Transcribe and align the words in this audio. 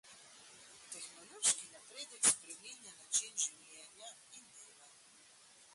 Tehnološki 0.93 1.69
napredek 1.73 2.31
spreminja 2.31 2.97
način 3.03 3.37
življenja 3.45 4.13
in 4.41 4.51
dela. 4.57 4.93